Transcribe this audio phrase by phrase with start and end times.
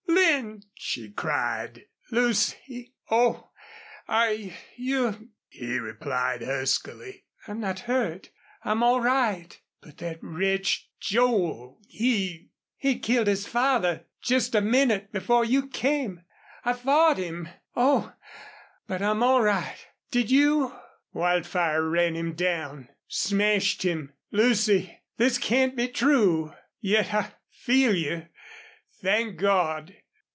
[0.09, 1.85] Lin!" she cried.
[2.09, 3.51] "Lucy Oh!
[4.07, 7.25] are y you" he replied, huskily.
[7.47, 8.29] "I'm not hurt.
[8.63, 11.79] I'm all right." "But that wretch, Joel.
[11.87, 16.21] He" "He'd killed his father just a minute before you came.
[16.63, 17.49] I fought him!
[17.75, 18.13] Oh!...
[18.87, 19.85] But I'm all right....
[20.11, 20.73] Did you"
[21.13, 24.13] "Wildfire ran him down smashed him....
[24.31, 25.01] Lucy!
[25.17, 26.53] this can't be true....
[26.79, 28.27] Yet I feel you!
[29.01, 29.95] Thank God!"